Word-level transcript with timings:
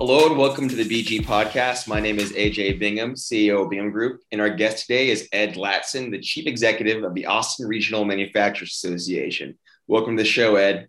Hello 0.00 0.24
and 0.26 0.38
welcome 0.38 0.66
to 0.66 0.74
the 0.74 0.88
BG 0.88 1.26
podcast. 1.26 1.86
My 1.86 2.00
name 2.00 2.18
is 2.18 2.32
AJ 2.32 2.78
Bingham, 2.78 3.16
CEO 3.16 3.64
of 3.64 3.68
Bingham 3.68 3.90
Group, 3.90 4.22
and 4.32 4.40
our 4.40 4.48
guest 4.48 4.86
today 4.86 5.10
is 5.10 5.28
Ed 5.30 5.56
Latson, 5.56 6.10
the 6.10 6.18
Chief 6.18 6.46
Executive 6.46 7.04
of 7.04 7.12
the 7.12 7.26
Austin 7.26 7.68
Regional 7.68 8.06
Manufacturers 8.06 8.70
Association. 8.70 9.58
Welcome 9.88 10.16
to 10.16 10.22
the 10.22 10.26
show, 10.26 10.56
Ed. 10.56 10.88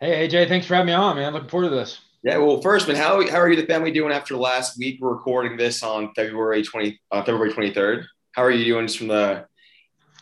Hey 0.00 0.26
AJ, 0.26 0.48
thanks 0.48 0.66
for 0.66 0.74
having 0.74 0.86
me 0.86 0.94
on, 0.94 1.16
man. 1.16 1.34
Looking 1.34 1.50
forward 1.50 1.68
to 1.68 1.74
this. 1.74 2.00
Yeah, 2.22 2.38
well, 2.38 2.62
first, 2.62 2.88
man, 2.88 2.96
how, 2.96 3.20
how 3.28 3.36
are 3.36 3.50
you, 3.50 3.60
the 3.60 3.66
family, 3.66 3.90
doing 3.90 4.10
after 4.10 4.38
last 4.38 4.78
week? 4.78 5.00
We're 5.02 5.12
recording 5.12 5.58
this 5.58 5.82
on 5.82 6.14
February 6.14 6.62
twenty, 6.62 6.98
uh, 7.10 7.22
February 7.22 7.52
twenty 7.52 7.74
third. 7.74 8.06
How 8.32 8.42
are 8.42 8.50
you 8.50 8.64
doing 8.64 8.86
just 8.86 8.96
from 8.96 9.08
the? 9.08 9.44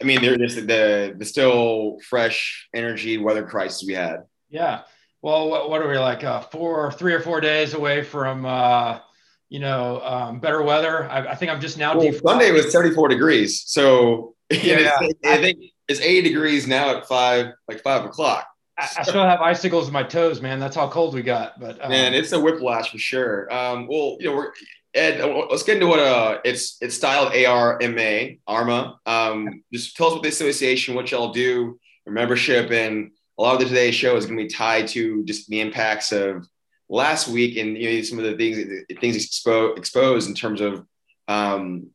I 0.03 0.05
mean, 0.05 0.21
there's 0.23 0.57
the 0.57 1.15
the 1.17 1.25
still 1.25 2.01
fresh 2.01 2.69
energy 2.75 3.17
weather 3.17 3.47
crisis 3.47 3.85
we 3.87 3.95
had. 3.95 4.25
Yeah, 4.51 4.81
well, 5.23 5.49
what, 5.49 5.71
what 5.71 5.83
are 5.83 5.89
we 5.89 5.99
like? 5.99 6.25
Uh, 6.25 6.41
four, 6.41 6.93
three 6.93 7.15
or 7.15 7.21
four 7.21 7.41
days 7.41 7.75
away 7.75 8.03
from, 8.03 8.45
uh, 8.45 9.01
you 9.49 9.61
know, 9.61 10.01
um, 10.03 10.41
better 10.41 10.63
weather. 10.63 11.05
I, 11.11 11.29
I, 11.29 11.35
think 11.35 11.51
I'm 11.51 11.61
just 11.61 11.79
now. 11.79 11.97
Well, 11.97 12.13
Sunday 12.13 12.51
was 12.53 12.73
34 12.73 13.09
degrees, 13.09 13.65
so 13.67 14.35
yeah, 14.51 14.99
I 15.25 15.39
think 15.39 15.59
it's 15.89 16.01
80 16.01 16.29
degrees 16.29 16.67
now 16.67 16.97
at 16.97 17.09
five, 17.09 17.53
like 17.67 17.83
five 17.83 18.05
o'clock. 18.05 18.47
I, 18.79 18.89
I 18.99 19.03
still 19.03 19.25
have 19.25 19.41
icicles 19.41 19.89
in 19.89 19.93
my 19.93 20.05
toes, 20.05 20.41
man. 20.41 20.61
That's 20.61 20.77
how 20.77 20.89
cold 20.89 21.15
we 21.15 21.23
got. 21.23 21.59
But 21.59 21.83
um, 21.83 21.91
man, 21.91 22.15
it's 22.15 22.33
a 22.33 22.39
whiplash 22.39 22.93
for 22.93 22.99
sure. 22.99 23.53
Um, 23.53 23.89
well, 23.89 24.17
you 24.21 24.27
know, 24.27 24.37
we're 24.37 24.53
Ed. 24.95 25.25
Let's 25.51 25.63
get 25.65 25.77
into 25.77 25.87
what 25.87 25.99
uh, 25.99 26.39
it's 26.45 26.77
it's 26.81 26.95
styled 26.95 27.35
ARMA, 27.35 28.37
ARMA. 28.47 28.99
Um, 29.05 29.65
just 29.73 29.97
tell 29.97 30.09
us 30.09 30.13
what 30.15 30.23
the 30.23 30.29
association, 30.29 30.95
what 30.95 31.11
y'all 31.11 31.33
do, 31.33 31.79
your 32.07 32.15
membership, 32.15 32.71
and 32.71 33.11
a 33.39 33.43
lot 33.43 33.55
of 33.55 33.61
the 33.61 33.67
today's 33.67 33.95
show 33.95 34.17
is 34.17 34.27
going 34.27 34.37
to 34.37 34.45
be 34.45 34.51
tied 34.51 34.89
to 34.89 35.25
just 35.25 35.49
the 35.49 35.61
impacts 35.61 36.13
of 36.13 36.47
last 36.89 37.29
week 37.29 37.57
and 37.57 37.77
you 37.77 37.91
know 37.91 38.03
some 38.03 38.19
of 38.19 38.25
the 38.25 38.37
things 38.37 38.59
things 39.01 39.17
expo- 39.17 39.77
exposed 39.77 40.29
in 40.29 40.35
terms 40.35 40.61
of 40.61 40.85
um, 41.29 41.89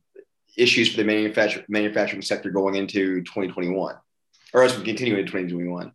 issues 0.56 0.90
for 0.90 0.96
the 0.98 1.04
manufacturing 1.04 1.64
manufacturing 1.68 2.22
sector 2.22 2.50
going 2.50 2.76
into 2.76 3.20
2021 3.22 3.96
or 4.52 4.62
as 4.62 4.76
we 4.78 4.84
continue 4.84 5.14
into 5.14 5.24
2021 5.24 5.92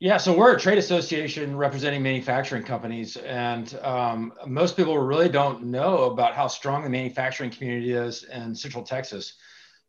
yeah 0.00 0.16
so 0.16 0.36
we're 0.36 0.56
a 0.56 0.58
trade 0.58 0.78
association 0.78 1.54
representing 1.54 2.02
manufacturing 2.02 2.62
companies 2.62 3.16
and 3.18 3.78
um, 3.82 4.32
most 4.46 4.76
people 4.76 4.96
really 4.96 5.28
don't 5.28 5.62
know 5.62 6.04
about 6.04 6.34
how 6.34 6.46
strong 6.46 6.82
the 6.82 6.90
manufacturing 6.90 7.50
community 7.50 7.92
is 7.92 8.24
in 8.24 8.54
central 8.54 8.82
texas 8.82 9.34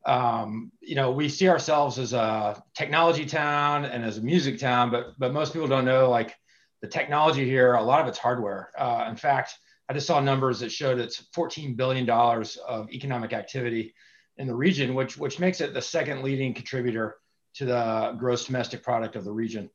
um, 0.06 0.72
you 0.82 0.96
know, 0.96 1.12
we 1.12 1.30
see 1.30 1.50
ourselves 1.50 2.00
as 2.00 2.14
a 2.14 2.62
technology 2.76 3.26
town 3.26 3.86
and 3.86 4.04
as 4.04 4.18
a 4.18 4.22
music 4.22 4.60
town, 4.60 4.92
but 4.92 5.14
but 5.18 5.34
most 5.34 5.54
people 5.54 5.68
don't 5.68 5.86
know 5.86 6.10
like 6.10 6.36
the 6.82 6.88
technology 6.88 7.46
here. 7.46 7.74
A 7.74 7.84
lot 7.84 8.02
of 8.02 8.08
it's 8.08 8.18
hardware. 8.18 8.72
Uh, 8.78 9.08
in 9.10 9.16
fact, 9.16 9.54
I 9.90 9.94
just 9.94 10.08
saw 10.08 10.20
numbers 10.20 10.60
that 10.62 10.72
showed 10.72 11.00
it's 11.00 11.28
14 11.34 11.76
billion 11.76 12.06
dollars 12.06 12.58
of 12.58 12.92
economic 12.92 13.34
activity 13.34 13.94
in 14.38 14.48
the 14.48 14.56
region, 14.56 14.96
which 14.96 15.18
which 15.18 15.40
makes 15.40 15.62
it 15.62 15.74
the 15.74 15.82
second 15.82 16.24
leading 16.24 16.54
contributor 16.54 17.18
to 17.56 17.66
the 17.66 18.16
gross 18.18 18.46
domestic 18.46 18.84
product 18.84 19.16
of 19.16 19.26
the 19.26 19.32
region. 19.32 19.70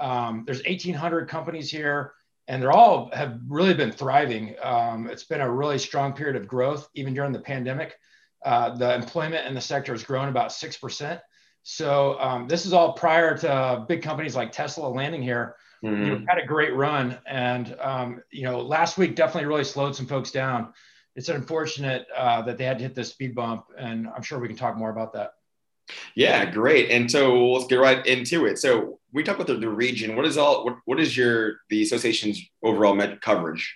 Um, 0.00 0.44
there's 0.46 0.62
1,800 0.64 1.28
companies 1.28 1.70
here, 1.70 2.14
and 2.48 2.62
they're 2.62 2.72
all 2.72 3.10
have 3.12 3.38
really 3.46 3.74
been 3.74 3.92
thriving. 3.92 4.54
Um, 4.62 5.08
it's 5.10 5.24
been 5.24 5.42
a 5.42 5.50
really 5.50 5.78
strong 5.78 6.14
period 6.14 6.36
of 6.36 6.48
growth, 6.48 6.88
even 6.94 7.12
during 7.12 7.32
the 7.32 7.40
pandemic. 7.40 7.94
Uh, 8.46 8.76
the 8.76 8.94
employment 8.94 9.44
in 9.44 9.54
the 9.54 9.60
sector 9.60 9.90
has 9.90 10.04
grown 10.04 10.28
about 10.28 10.50
6%. 10.50 11.20
So 11.64 12.16
um, 12.20 12.46
this 12.46 12.64
is 12.64 12.72
all 12.72 12.92
prior 12.92 13.36
to 13.38 13.84
big 13.88 14.02
companies 14.02 14.36
like 14.36 14.52
Tesla 14.52 14.86
landing 14.86 15.20
here. 15.20 15.56
Mm-hmm. 15.84 16.02
You 16.04 16.10
know, 16.10 16.24
had 16.28 16.38
a 16.38 16.46
great 16.46 16.72
run. 16.72 17.18
And, 17.26 17.76
um, 17.80 18.22
you 18.30 18.44
know, 18.44 18.60
last 18.60 18.98
week 18.98 19.16
definitely 19.16 19.48
really 19.48 19.64
slowed 19.64 19.96
some 19.96 20.06
folks 20.06 20.30
down. 20.30 20.72
It's 21.16 21.28
unfortunate 21.28 22.06
uh, 22.16 22.42
that 22.42 22.56
they 22.56 22.64
had 22.64 22.78
to 22.78 22.84
hit 22.84 22.94
this 22.94 23.10
speed 23.10 23.34
bump. 23.34 23.64
And 23.76 24.06
I'm 24.14 24.22
sure 24.22 24.38
we 24.38 24.46
can 24.46 24.56
talk 24.56 24.76
more 24.76 24.90
about 24.90 25.12
that. 25.14 25.32
Yeah, 26.14 26.48
great. 26.48 26.92
And 26.92 27.10
so 27.10 27.50
let's 27.50 27.66
get 27.66 27.80
right 27.80 28.06
into 28.06 28.46
it. 28.46 28.60
So 28.60 29.00
we 29.12 29.24
talk 29.24 29.34
about 29.34 29.48
the, 29.48 29.54
the 29.54 29.68
region. 29.68 30.14
What 30.14 30.24
is 30.24 30.38
all, 30.38 30.64
what, 30.64 30.76
what 30.84 31.00
is 31.00 31.16
your, 31.16 31.56
the 31.68 31.82
association's 31.82 32.40
overall 32.62 32.96
coverage? 33.20 33.74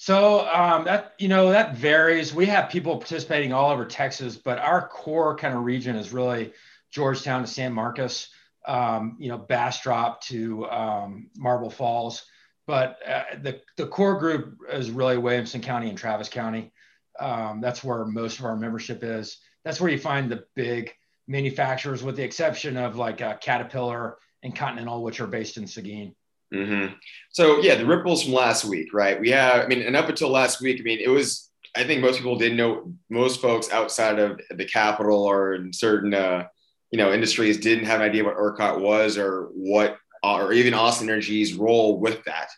So 0.00 0.48
um, 0.48 0.84
that 0.84 1.14
you 1.18 1.26
know 1.26 1.50
that 1.50 1.74
varies. 1.74 2.32
We 2.32 2.46
have 2.46 2.70
people 2.70 2.96
participating 2.98 3.52
all 3.52 3.72
over 3.72 3.84
Texas, 3.84 4.36
but 4.36 4.58
our 4.58 4.86
core 4.86 5.36
kind 5.36 5.56
of 5.56 5.64
region 5.64 5.96
is 5.96 6.12
really 6.12 6.52
Georgetown 6.92 7.40
to 7.42 7.48
San 7.48 7.72
Marcos, 7.72 8.28
um, 8.64 9.16
you 9.18 9.28
know, 9.28 9.38
Bastrop 9.38 10.20
to 10.22 10.70
um, 10.70 11.30
Marble 11.36 11.68
Falls. 11.68 12.24
But 12.64 13.00
uh, 13.04 13.24
the 13.42 13.60
the 13.76 13.88
core 13.88 14.20
group 14.20 14.58
is 14.72 14.88
really 14.88 15.18
Williamson 15.18 15.62
County 15.62 15.88
and 15.88 15.98
Travis 15.98 16.28
County. 16.28 16.72
Um, 17.18 17.60
that's 17.60 17.82
where 17.82 18.04
most 18.04 18.38
of 18.38 18.44
our 18.44 18.56
membership 18.56 19.02
is. 19.02 19.38
That's 19.64 19.80
where 19.80 19.90
you 19.90 19.98
find 19.98 20.30
the 20.30 20.44
big 20.54 20.92
manufacturers, 21.26 22.04
with 22.04 22.14
the 22.14 22.22
exception 22.22 22.76
of 22.76 22.94
like 22.94 23.20
uh, 23.20 23.36
Caterpillar 23.38 24.18
and 24.44 24.54
Continental, 24.54 25.02
which 25.02 25.18
are 25.18 25.26
based 25.26 25.56
in 25.56 25.66
Seguin. 25.66 26.14
Mm-hmm. 26.54 26.94
So 27.30 27.60
yeah, 27.60 27.74
the 27.74 27.86
ripples 27.86 28.22
from 28.24 28.32
last 28.32 28.64
week, 28.64 28.94
right? 28.94 29.20
We 29.20 29.30
have, 29.30 29.64
I 29.64 29.66
mean, 29.66 29.82
and 29.82 29.96
up 29.96 30.08
until 30.08 30.30
last 30.30 30.60
week, 30.60 30.80
I 30.80 30.82
mean, 30.82 31.00
it 31.00 31.08
was. 31.08 31.46
I 31.76 31.84
think 31.84 32.00
most 32.00 32.16
people 32.16 32.38
didn't 32.38 32.56
know. 32.56 32.92
Most 33.10 33.42
folks 33.42 33.70
outside 33.70 34.18
of 34.18 34.40
the 34.50 34.64
capital 34.64 35.22
or 35.22 35.54
in 35.54 35.72
certain, 35.72 36.14
uh, 36.14 36.46
you 36.90 36.96
know, 36.96 37.12
industries 37.12 37.58
didn't 37.58 37.84
have 37.84 38.00
an 38.00 38.06
idea 38.06 38.24
what 38.24 38.36
ERCOT 38.36 38.80
was 38.80 39.18
or 39.18 39.50
what, 39.52 39.98
or 40.24 40.52
even 40.52 40.72
Austin 40.72 41.08
Energy's 41.08 41.54
role 41.54 42.00
with 42.00 42.24
that, 42.24 42.48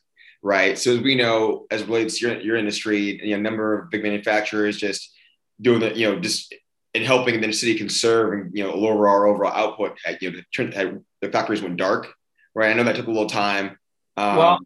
right? 0.43 0.79
So 0.79 0.95
as 0.95 1.01
we 1.01 1.17
know, 1.17 1.67
as 1.73 1.83
relates 1.83 2.23
your, 2.23 2.41
your 2.41 2.57
industry, 2.57 3.21
you 3.27 3.37
know, 3.37 3.43
number 3.43 3.79
of 3.79 3.91
big 3.91 4.05
manufacturers 4.05 4.77
just 4.77 5.13
doing 5.61 5.81
the, 5.81 5.95
you 5.95 6.09
know, 6.09 6.21
just 6.21 6.55
in 6.95 7.03
helping 7.03 7.41
the 7.41 7.53
city 7.53 7.77
conserve 7.77 8.33
and 8.33 8.57
you 8.57 8.65
know 8.65 8.77
lower 8.77 9.09
our 9.09 9.27
overall 9.27 9.53
output. 9.53 9.99
At, 10.07 10.23
you 10.23 10.33
know, 10.33 11.03
the 11.21 11.31
factories 11.31 11.63
went 11.63 11.77
dark, 11.77 12.13
right? 12.55 12.71
I 12.71 12.75
know 12.75 12.85
that 12.85 12.97
took 12.97 13.07
a 13.07 13.11
little 13.11 13.29
time. 13.29 13.77
Um, 14.21 14.37
well, 14.37 14.59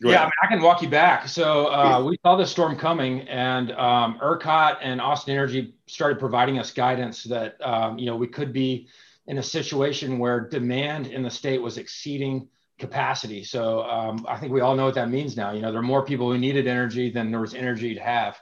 yeah, 0.00 0.20
I, 0.20 0.24
mean, 0.24 0.32
I, 0.42 0.46
can 0.48 0.62
walk 0.62 0.82
you 0.82 0.88
back. 0.88 1.28
So 1.28 1.72
uh, 1.72 2.02
we 2.04 2.18
saw 2.22 2.36
this 2.36 2.50
storm 2.50 2.76
coming, 2.76 3.22
and 3.22 3.70
um, 3.72 4.18
ERCOT 4.20 4.78
and 4.82 5.00
Austin 5.00 5.32
Energy 5.32 5.74
started 5.86 6.18
providing 6.18 6.58
us 6.58 6.70
guidance 6.72 7.24
that 7.24 7.56
um, 7.62 7.98
you 7.98 8.06
know 8.06 8.16
we 8.16 8.26
could 8.26 8.52
be 8.52 8.88
in 9.26 9.38
a 9.38 9.42
situation 9.42 10.18
where 10.18 10.40
demand 10.40 11.06
in 11.06 11.22
the 11.22 11.30
state 11.30 11.62
was 11.62 11.78
exceeding 11.78 12.48
capacity. 12.78 13.42
So 13.42 13.82
um, 13.84 14.26
I 14.28 14.36
think 14.36 14.52
we 14.52 14.60
all 14.60 14.76
know 14.76 14.84
what 14.84 14.96
that 14.96 15.08
means 15.08 15.36
now. 15.36 15.52
You 15.52 15.62
know, 15.62 15.70
there 15.70 15.80
are 15.80 15.84
more 15.84 16.04
people 16.04 16.30
who 16.30 16.38
needed 16.38 16.66
energy 16.66 17.10
than 17.10 17.30
there 17.30 17.40
was 17.40 17.54
energy 17.54 17.94
to 17.94 18.00
have, 18.00 18.38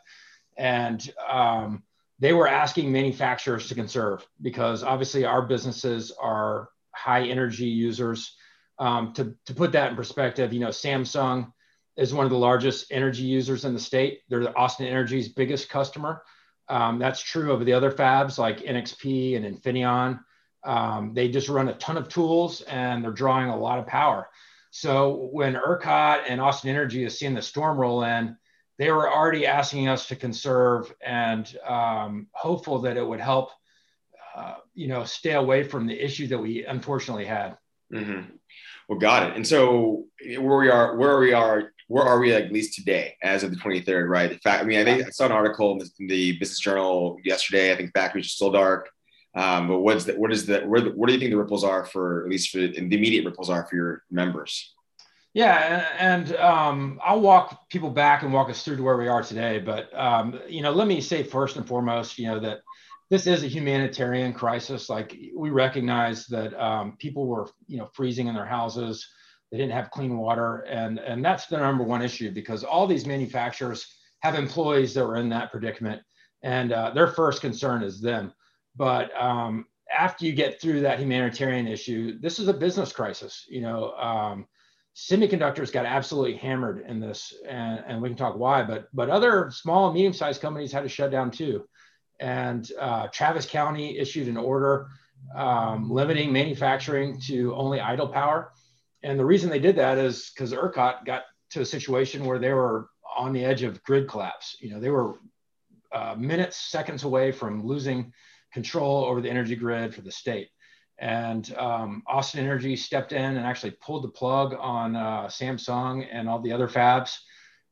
and 0.57 1.09
um, 1.31 1.83
they 2.19 2.33
were 2.33 2.49
asking 2.49 2.91
manufacturers 2.91 3.69
to 3.69 3.75
conserve 3.75 4.27
because 4.41 4.83
obviously 4.83 5.25
our 5.25 5.43
businesses 5.43 6.11
are 6.21 6.71
high 6.91 7.25
energy 7.25 7.67
users 7.67 8.37
um, 8.79 9.13
to, 9.15 9.35
to 9.47 9.55
put 9.55 9.73
that 9.73 9.91
in 9.91 9.97
perspective, 9.97 10.53
you 10.53 10.61
know, 10.61 10.69
Samsung 10.69 11.53
is 11.97 12.13
one 12.13 12.25
of 12.25 12.31
the 12.31 12.39
largest 12.39 12.87
energy 12.91 13.23
users 13.23 13.65
in 13.65 13.73
the 13.73 13.81
state. 13.81 14.21
They're 14.29 14.43
the 14.43 14.55
Austin 14.57 14.87
Energy's 14.87 15.29
biggest 15.29 15.69
customer. 15.69 16.23
Um, 16.69 16.99
that's 16.99 17.21
true 17.21 17.53
of 17.53 17.65
the 17.65 17.73
other 17.73 17.91
fabs 17.91 18.39
like 18.39 18.61
NXP 18.61 19.37
and 19.37 19.45
Infineon. 19.45 20.21
Um, 20.65 21.13
they 21.15 21.29
just 21.29 21.49
run 21.49 21.69
a 21.69 21.75
ton 21.75 21.97
of 21.97 22.09
tools 22.09 22.63
and 22.63 23.05
they're 23.05 23.13
drawing 23.13 23.51
a 23.51 23.57
lot 23.57 23.79
of 23.79 23.87
power. 23.87 24.29
So 24.71 25.29
when 25.31 25.55
ERCOT 25.55 26.25
and 26.27 26.41
Austin 26.41 26.71
Energy 26.71 27.05
is 27.05 27.19
seeing 27.19 27.35
the 27.35 27.43
storm 27.43 27.79
roll 27.79 28.03
in, 28.03 28.37
they 28.79 28.91
were 28.91 29.09
already 29.09 29.47
asking 29.47 29.89
us 29.89 30.09
to 30.09 30.17
conserve 30.17 30.93
and 31.01 31.47
um, 31.65 32.27
hopeful 32.33 32.81
that 32.81 32.97
it 32.97 33.07
would 33.07 33.21
help, 33.21 33.51
uh, 34.35 34.55
you 34.75 34.89
know, 34.89 35.05
stay 35.05 35.35
away 35.35 35.63
from 35.63 35.87
the 35.87 36.05
issue 36.05 36.27
that 36.29 36.39
we 36.39 36.65
unfortunately 36.65 37.25
had. 37.25 37.57
Mm-hmm. 37.93 38.37
Well, 38.89 38.99
got 38.99 39.31
it. 39.31 39.37
And 39.37 39.47
so 39.47 40.05
where 40.39 40.59
we 40.59 40.69
are, 40.69 40.97
where 40.97 41.19
we 41.19 41.33
are, 41.33 41.73
where 41.89 42.05
are 42.05 42.19
we 42.19 42.33
at 42.33 42.53
least 42.53 42.75
today, 42.75 43.17
as 43.23 43.43
of 43.43 43.51
the 43.51 43.57
23rd, 43.57 44.09
right? 44.09 44.31
The 44.31 44.39
fact, 44.39 44.63
I 44.63 44.67
mean, 44.67 44.81
I 44.81 44.85
think 44.85 45.07
I 45.07 45.11
saw 45.11 45.27
an 45.27 45.33
article 45.33 45.79
in 45.99 46.07
the 46.07 46.39
Business 46.39 46.61
Journal 46.61 47.19
yesterday. 47.25 47.73
I 47.73 47.77
think 47.77 47.93
factories 47.93 48.27
are 48.27 48.29
still 48.29 48.53
dark. 48.53 48.89
Um, 49.35 49.69
but 49.69 49.81
what's 49.81 50.05
the, 50.05 50.15
what 50.15 50.33
is 50.33 50.47
the, 50.47 50.61
where 50.61 50.81
the, 50.81 50.91
what 50.91 51.09
do 51.09 51.13
you 51.13 51.19
think 51.19 51.33
the 51.33 51.37
ripples 51.37 51.65
are 51.65 51.85
for, 51.85 52.25
at 52.25 52.31
least 52.31 52.51
for 52.51 52.59
the 52.59 52.77
immediate 52.79 53.25
ripples 53.25 53.51
are 53.51 53.67
for 53.67 53.77
your 53.77 54.03
members? 54.11 54.75
Yeah, 55.35 55.89
and 55.99 56.35
um, 56.37 57.01
I'll 57.05 57.21
walk 57.21 57.69
people 57.69 57.91
back 57.91 58.23
and 58.23 58.33
walk 58.33 58.49
us 58.49 58.63
through 58.63 58.77
to 58.77 58.85
where 58.85 58.97
we 58.97 59.09
are 59.09 59.23
today. 59.23 59.59
But 59.59 59.93
um, 59.99 60.39
you 60.49 60.63
know, 60.63 60.71
let 60.71 60.87
me 60.87 61.01
say 61.01 61.25
first 61.25 61.57
and 61.57 61.67
foremost, 61.67 62.21
you 62.21 62.29
know, 62.29 62.39
that 62.39 62.61
this 63.15 63.29
is 63.29 63.45
a 63.45 63.47
humanitarian 63.47 64.33
crisis. 64.33 64.91
Like 64.91 65.17
we 65.37 65.51
recognize 65.51 66.27
that 66.27 66.53
um, 66.61 66.97
people 66.99 67.29
were, 67.29 67.49
you 67.69 67.79
know, 67.79 67.89
freezing 67.93 68.27
in 68.27 68.35
their 68.35 68.45
houses. 68.45 69.09
They 69.53 69.59
didn't 69.59 69.73
have 69.75 69.93
clean 69.93 70.19
water, 70.19 70.63
and 70.63 70.99
and 70.99 71.25
that's 71.25 71.47
the 71.47 71.59
number 71.59 71.85
one 71.85 72.03
issue 72.03 72.33
because 72.33 72.65
all 72.65 72.89
these 72.89 73.07
manufacturers 73.07 73.87
have 74.23 74.35
employees 74.35 74.95
that 74.95 75.07
were 75.07 75.17
in 75.17 75.29
that 75.29 75.53
predicament, 75.53 76.03
and 76.43 76.73
uh, 76.73 76.91
their 76.91 77.07
first 77.07 77.41
concern 77.41 77.85
is 77.85 78.01
them. 78.01 78.33
But 78.75 79.13
um, 79.17 79.67
after 79.97 80.27
you 80.27 80.33
get 80.33 80.61
through 80.61 80.81
that 80.81 80.99
humanitarian 80.99 81.69
issue, 81.69 82.19
this 82.21 82.41
is 82.41 82.49
a 82.49 82.53
business 82.53 82.91
crisis. 82.91 83.45
You 83.49 83.61
know, 83.61 83.93
um, 83.93 84.49
semiconductors 84.97 85.73
got 85.73 85.87
absolutely 85.87 86.37
hammered 86.37 86.85
in 86.89 86.99
this, 86.99 87.33
and, 87.49 87.85
and 87.87 88.03
we 88.03 88.09
can 88.09 88.19
talk 88.19 88.37
why. 88.37 88.65
But 88.65 88.89
but 88.93 89.09
other 89.09 89.53
small 89.53 89.87
and 89.87 89.95
medium-sized 89.95 90.41
companies 90.41 90.73
had 90.73 90.83
to 90.83 90.89
shut 90.89 91.13
down 91.13 91.31
too. 91.31 91.65
And 92.21 92.71
uh, 92.79 93.09
Travis 93.09 93.47
County 93.47 93.99
issued 93.99 94.29
an 94.29 94.37
order 94.37 94.89
um, 95.35 95.91
limiting 95.91 96.33
manufacturing 96.33 97.21
to 97.27 97.55
only 97.55 97.81
idle 97.81 98.09
power. 98.09 98.53
And 99.03 99.19
the 99.19 99.25
reason 99.25 99.51
they 99.51 99.59
did 99.59 99.77
that 99.77 99.99
is 99.99 100.31
because 100.35 100.53
ERCOT 100.53 101.05
got 101.05 101.25
to 101.51 101.61
a 101.61 101.67
situation 101.67 102.25
where 102.25 102.39
they 102.39 102.53
were 102.53 102.89
on 103.17 103.33
the 103.33 103.45
edge 103.45 103.63
of 103.63 103.83
grid 103.83 104.09
collapse. 104.09 104.57
You 104.61 104.71
know, 104.71 104.81
they 104.81 104.91
were 104.91 105.15
uh, 105.93 106.15
minutes, 106.19 106.57
seconds 106.57 107.05
away 107.05 107.33
from 107.33 107.65
losing 107.65 108.13
control 108.53 109.05
over 109.05 109.21
the 109.21 109.31
energy 109.31 109.57
grid 109.57 109.95
for 109.95 110.03
the 110.03 110.13
state. 110.13 110.49
And 110.99 111.53
um, 111.57 112.03
Austin 112.07 112.41
Energy 112.41 112.77
stepped 112.77 113.13
in 113.13 113.37
and 113.37 113.47
actually 113.47 113.73
pulled 113.81 114.05
the 114.05 114.09
plug 114.09 114.55
on 114.59 114.95
uh, 114.95 115.27
Samsung 115.27 116.07
and 116.11 116.29
all 116.29 116.41
the 116.41 116.53
other 116.53 116.69
fabs. 116.69 117.17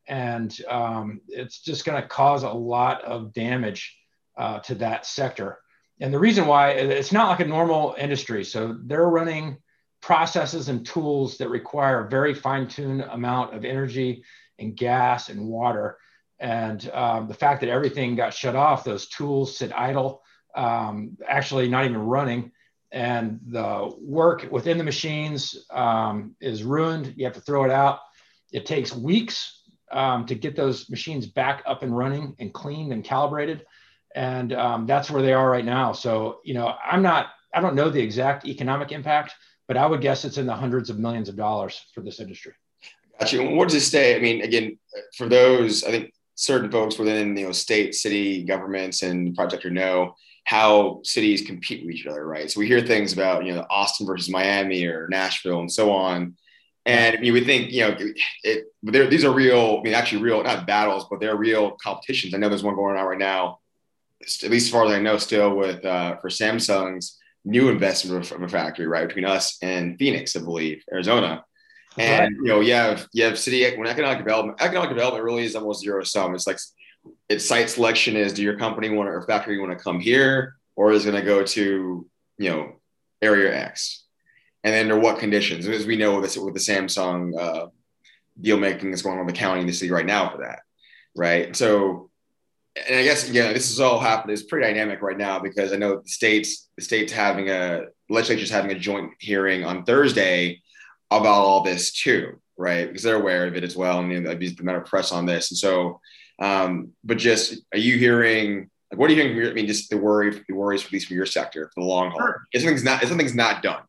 And 0.09 0.57
um, 0.69 1.21
it's 1.29 1.61
just 1.61 1.85
going 1.85 2.03
to 2.03 2.09
cause 2.09 2.43
a 2.43 2.51
lot 2.51 3.03
of 3.05 3.33
damage 3.33 3.97
uh, 4.37 4.59
to 4.61 4.75
that 4.77 5.07
sector. 5.07 5.59
And 6.01 6.13
the 6.13 6.19
reason 6.19 6.47
why 6.47 6.71
it's 6.71 7.13
not 7.13 7.29
like 7.29 7.41
a 7.41 7.45
normal 7.49 7.95
industry. 7.99 8.45
So 8.45 8.77
they're 8.85 9.09
running 9.09 9.59
processes 10.01 10.69
and 10.69 10.85
tools 10.85 11.39
that 11.39 11.49
require 11.49 12.05
a 12.05 12.11
very 12.11 12.35
fine 12.35 12.67
tuned 12.67 13.03
amount 13.03 13.55
of 13.55 13.65
energy 13.65 14.25
and 14.59 14.77
gas 14.77 15.29
and 15.29 15.47
water. 15.47 15.99
And 16.41 16.91
um, 16.93 17.29
the 17.29 17.35
fact 17.35 17.61
that 17.61 17.71
everything 17.71 18.17
got 18.17 18.35
shut 18.35 18.57
off, 18.57 18.83
those 18.83 19.09
tools 19.09 19.57
sit 19.57 19.73
idle, 19.73 20.23
um, 20.57 21.17
actually 21.27 21.69
not 21.69 21.85
even 21.85 21.99
running, 21.99 22.51
and 22.91 23.41
the 23.47 23.91
work 24.01 24.47
within 24.51 24.77
the 24.77 24.85
machines 24.85 25.65
um, 25.71 26.35
is 26.41 26.63
ruined. 26.63 27.15
You 27.17 27.25
have 27.25 27.35
to 27.35 27.41
throw 27.41 27.65
it 27.65 27.71
out. 27.71 28.01
It 28.53 28.67
takes 28.67 28.95
weeks 28.95 29.63
um, 29.91 30.27
to 30.27 30.35
get 30.35 30.57
those 30.57 30.91
machines 30.91 31.27
back 31.27 31.63
up 31.65 31.83
and 31.83 31.97
running 31.97 32.35
and 32.39 32.53
cleaned 32.53 32.93
and 32.93 33.03
calibrated. 33.03 33.65
And 34.15 34.53
um, 34.53 34.87
that's 34.87 35.11
where 35.11 35.23
they 35.23 35.33
are 35.33 35.51
right 35.51 35.65
now. 35.65 35.93
So, 35.93 36.41
you 36.45 36.55
know, 36.55 36.75
I'm 36.85 37.03
not, 37.03 37.29
I 37.55 37.61
don't 37.61 37.75
know 37.75 37.91
the 37.91 38.01
exact 38.01 38.47
economic 38.47 38.93
impact, 38.93 39.35
but 39.69 39.77
I 39.77 39.87
would 39.87 40.01
guess 40.01 40.25
it's 40.25 40.39
in 40.39 40.47
the 40.47 40.55
hundreds 40.55 40.91
of 40.91 40.99
millions 40.99 41.29
of 41.29 41.37
dollars 41.37 41.85
for 41.95 42.03
this 42.03 42.21
industry. 42.21 42.53
Gotcha. 43.19 43.43
What 43.43 43.69
does 43.69 43.77
it 43.77 43.87
stay? 43.87 44.17
I 44.17 44.19
mean, 44.19 44.43
again, 44.43 44.79
for 45.17 45.29
those, 45.29 45.85
I 45.85 45.91
think 45.91 46.13
certain 46.35 46.71
folks 46.71 46.99
within 46.99 47.37
you 47.37 47.47
know 47.47 47.53
state, 47.53 47.95
city 47.95 48.43
governments 48.43 49.03
and 49.03 49.35
project 49.35 49.65
or 49.65 49.71
know 49.71 50.15
how 50.45 51.01
cities 51.05 51.43
compete 51.43 51.85
with 51.85 51.95
each 51.95 52.07
other, 52.07 52.27
right? 52.27 52.51
So 52.51 52.59
we 52.59 52.67
hear 52.67 52.81
things 52.81 53.13
about 53.13 53.45
you 53.45 53.55
know 53.55 53.65
Austin 53.71 54.07
versus 54.07 54.29
Miami 54.31 54.85
or 54.87 55.09
Nashville 55.09 55.61
and 55.61 55.71
so 55.71 55.93
on. 55.93 56.37
And 56.85 57.25
you 57.25 57.33
would 57.33 57.47
think, 57.47 57.71
you 57.71 57.83
know, 57.83 57.97
it, 58.43 58.65
these 58.83 59.25
are 59.25 59.33
real, 59.33 59.79
I 59.79 59.83
mean, 59.85 59.95
actually 59.95 60.23
real, 60.23 60.43
not 60.43 60.67
battles, 60.67 61.07
but 61.09 61.21
they're 61.21 61.37
real 61.37 61.77
competitions. 61.81 62.35
I 62.35 62.39
know 62.39 62.49
there's 62.49 62.65
one 62.65 62.75
going 62.75 62.97
on 62.97 63.07
right 63.07 63.19
now, 63.19 63.61
at 64.23 64.51
least 64.51 64.67
as 64.67 64.71
far 64.71 64.87
as 64.87 64.93
I 64.93 65.01
know, 65.01 65.19
still 65.19 65.57
with, 65.57 65.85
uh, 65.85 66.17
for 66.17 66.29
Samsung's 66.29 67.19
new 67.45 67.69
investment 67.69 68.27
from 68.27 68.45
a 68.45 68.49
factory, 68.49 68.87
right, 68.87 69.07
between 69.07 69.25
us 69.25 69.59
and 69.63 69.99
Phoenix, 69.99 70.37
I 70.37 70.41
believe, 70.41 70.85
Arizona. 70.93 71.45
And 71.99 72.21
right. 72.21 72.31
you 72.31 72.49
know, 72.49 72.61
you 72.61 72.73
have 72.73 73.07
you 73.13 73.25
have 73.25 73.39
city 73.39 73.65
when 73.77 73.87
economic 73.87 74.19
development, 74.19 74.63
economic 74.63 74.89
development 74.89 75.25
really 75.25 75.45
is 75.45 75.55
almost 75.55 75.83
zero 75.83 76.03
sum. 76.05 76.35
It's 76.35 76.47
like 76.47 76.59
its 77.29 77.47
site 77.47 77.69
selection 77.69 78.17
is 78.17 78.33
do 78.33 78.43
your 78.43 78.59
company 78.59 78.89
want 78.89 79.09
to, 79.09 79.13
or 79.13 79.27
factory 79.27 79.59
want 79.59 79.77
to 79.77 79.83
come 79.83 80.01
here, 80.01 80.57
or 80.75 80.93
is 80.93 81.05
going 81.05 81.17
to 81.17 81.27
go 81.27 81.43
to 81.43 82.07
you 82.39 82.51
know 82.51 82.81
area 83.21 83.55
X, 83.55 84.05
and 84.65 84.73
then 84.73 84.91
under 84.91 84.99
what 84.99 85.19
conditions? 85.19 85.69
As 85.69 85.87
we 85.87 85.97
know 85.97 86.19
with, 86.19 86.37
with 86.39 86.55
the 86.55 86.61
Samsung 86.61 87.39
uh, 87.39 87.67
deal 88.41 88.57
making 88.57 88.91
that's 88.91 89.03
going 89.03 89.19
on 89.19 89.27
with 89.27 89.35
the 89.35 89.39
county 89.39 89.61
and 89.61 89.69
the 89.69 89.75
city 89.75 89.91
right 89.91 90.07
now 90.07 90.31
for 90.31 90.39
that, 90.39 90.61
right? 91.15 91.55
So 91.55 92.11
and 92.77 92.99
I 92.99 93.05
guess 93.05 93.29
yeah, 93.29 93.53
this 93.53 93.71
is 93.71 93.81
all 93.81 93.99
happening. 93.99 94.35
It's 94.35 94.45
pretty 94.45 94.67
dynamic 94.67 95.03
right 95.03 95.19
now 95.19 95.39
because 95.39 95.73
I 95.73 95.77
know 95.77 96.01
the 96.01 96.09
states, 96.09 96.69
the 96.77 96.83
states 96.83 97.13
having 97.13 97.51
a 97.51 97.87
legislature's 98.09 98.51
having 98.51 98.71
a 98.71 98.79
joint 98.79 99.13
hearing 99.19 99.65
on 99.65 99.85
Thursday 99.85 100.63
about 101.11 101.27
all 101.27 101.63
this 101.63 101.93
too, 101.93 102.41
right? 102.57 102.87
Because 102.87 103.03
they're 103.03 103.21
aware 103.21 103.47
of 103.47 103.57
it 103.57 103.65
as 103.65 103.77
well, 103.77 104.01
and 104.01 104.11
you 104.11 104.21
know, 104.21 104.29
there'd 104.29 104.39
be 104.39 104.49
the 104.49 104.63
amount 104.63 104.79
of 104.79 104.87
press 104.87 105.13
on 105.13 105.27
this. 105.27 105.51
And 105.51 105.59
so, 105.59 106.01
um, 106.39 106.93
but 107.05 107.19
just 107.19 107.61
are 107.73 107.79
you 107.79 107.99
hearing? 107.99 108.71
Like, 108.91 108.99
what 108.99 109.11
are 109.11 109.15
you 109.15 109.23
hearing? 109.23 109.51
I 109.51 109.55
mean, 109.55 109.67
just 109.67 109.91
the 109.91 109.99
worry, 109.99 110.43
the 110.49 110.55
worries, 110.55 110.85
at 110.85 110.93
least 110.93 111.09
from 111.09 111.17
your 111.17 111.27
sector, 111.27 111.71
for 111.75 111.81
the 111.81 111.87
long 111.87 112.11
haul. 112.11 112.21
Sure. 112.21 112.43
If 112.53 112.63
something's 112.63 112.85
not, 112.85 113.03
if 113.03 113.09
something's 113.11 113.35
not 113.35 113.63
done. 113.63 113.83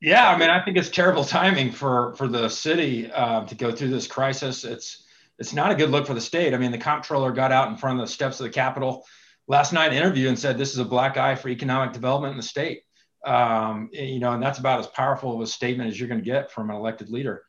Yeah, 0.00 0.30
I 0.30 0.38
mean, 0.38 0.48
I 0.48 0.64
think 0.64 0.78
it's 0.78 0.88
terrible 0.88 1.24
timing 1.38 1.72
for 1.72 2.14
for 2.14 2.26
the 2.26 2.48
city 2.48 3.12
uh, 3.12 3.44
to 3.44 3.54
go 3.54 3.70
through 3.70 3.90
this 3.90 4.06
crisis. 4.06 4.64
It's 4.64 5.04
it's 5.40 5.54
not 5.54 5.72
a 5.72 5.74
good 5.74 5.90
look 5.90 6.06
for 6.06 6.14
the 6.14 6.20
state. 6.20 6.52
I 6.52 6.58
mean, 6.58 6.70
the 6.70 6.78
comptroller 6.78 7.32
got 7.32 7.50
out 7.50 7.68
in 7.68 7.76
front 7.78 7.98
of 7.98 8.06
the 8.06 8.12
steps 8.12 8.38
of 8.38 8.44
the 8.44 8.50
Capitol 8.50 9.06
last 9.48 9.72
night 9.72 9.94
interview 9.94 10.28
and 10.28 10.38
said 10.38 10.58
this 10.58 10.72
is 10.72 10.78
a 10.78 10.84
black 10.84 11.16
eye 11.16 11.34
for 11.34 11.48
economic 11.48 11.94
development 11.94 12.32
in 12.32 12.36
the 12.36 12.42
state. 12.42 12.82
Um, 13.24 13.88
you 13.92 14.20
know, 14.20 14.32
and 14.32 14.42
that's 14.42 14.58
about 14.58 14.80
as 14.80 14.86
powerful 14.86 15.34
of 15.34 15.40
a 15.40 15.46
statement 15.46 15.90
as 15.90 15.98
you're 15.98 16.08
going 16.08 16.20
to 16.20 16.24
get 16.24 16.52
from 16.52 16.68
an 16.70 16.76
elected 16.76 17.08
leader. 17.08 17.42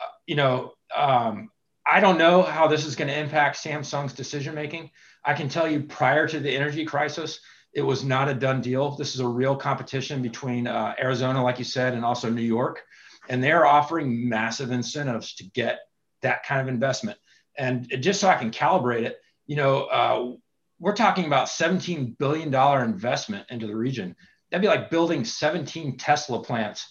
Uh, 0.00 0.04
you 0.26 0.34
know, 0.34 0.72
um, 0.94 1.50
I 1.86 2.00
don't 2.00 2.18
know 2.18 2.42
how 2.42 2.66
this 2.66 2.84
is 2.84 2.96
going 2.96 3.08
to 3.08 3.18
impact 3.18 3.56
Samsung's 3.56 4.12
decision 4.12 4.54
making. 4.54 4.90
I 5.24 5.34
can 5.34 5.48
tell 5.48 5.68
you, 5.68 5.84
prior 5.84 6.26
to 6.28 6.40
the 6.40 6.54
energy 6.54 6.84
crisis, 6.84 7.40
it 7.72 7.82
was 7.82 8.04
not 8.04 8.28
a 8.28 8.34
done 8.34 8.60
deal. 8.60 8.96
This 8.96 9.14
is 9.14 9.20
a 9.20 9.28
real 9.28 9.56
competition 9.56 10.22
between 10.22 10.66
uh, 10.66 10.94
Arizona, 11.00 11.42
like 11.42 11.58
you 11.58 11.64
said, 11.64 11.94
and 11.94 12.04
also 12.04 12.30
New 12.30 12.42
York, 12.42 12.82
and 13.28 13.42
they're 13.42 13.66
offering 13.66 14.28
massive 14.28 14.70
incentives 14.70 15.34
to 15.36 15.44
get 15.44 15.78
that 16.22 16.44
kind 16.44 16.60
of 16.60 16.68
investment 16.68 17.18
and 17.58 17.88
just 18.00 18.20
so 18.20 18.28
I 18.28 18.36
can 18.36 18.50
calibrate 18.50 19.02
it, 19.02 19.18
you 19.46 19.56
know, 19.56 19.84
uh, 19.84 20.32
we're 20.78 20.94
talking 20.94 21.26
about 21.26 21.48
17 21.48 22.16
billion 22.18 22.50
dollar 22.50 22.84
investment 22.84 23.46
into 23.50 23.66
the 23.66 23.76
region. 23.76 24.14
That'd 24.50 24.62
be 24.62 24.68
like 24.68 24.90
building 24.90 25.24
17 25.24 25.96
Tesla 25.98 26.42
plants, 26.42 26.88